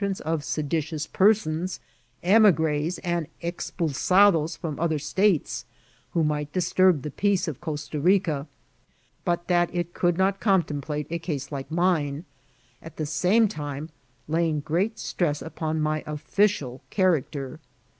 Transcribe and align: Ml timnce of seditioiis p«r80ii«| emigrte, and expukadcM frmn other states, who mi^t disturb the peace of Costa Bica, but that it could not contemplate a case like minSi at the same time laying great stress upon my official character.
Ml 0.01 0.09
timnce 0.09 0.21
of 0.21 0.41
seditioiis 0.41 1.13
p«r80ii«| 1.13 1.79
emigrte, 2.23 2.99
and 3.03 3.27
expukadcM 3.43 4.57
frmn 4.59 4.77
other 4.79 4.97
states, 4.97 5.65
who 6.13 6.23
mi^t 6.23 6.51
disturb 6.51 7.03
the 7.03 7.11
peace 7.11 7.47
of 7.47 7.61
Costa 7.61 7.99
Bica, 7.99 8.47
but 9.23 9.47
that 9.47 9.69
it 9.71 9.93
could 9.93 10.17
not 10.17 10.39
contemplate 10.39 11.05
a 11.11 11.19
case 11.19 11.51
like 11.51 11.69
minSi 11.69 12.23
at 12.81 12.97
the 12.97 13.05
same 13.05 13.47
time 13.47 13.89
laying 14.27 14.61
great 14.61 14.97
stress 14.97 15.39
upon 15.39 15.79
my 15.79 16.03
official 16.07 16.81
character. 16.89 17.59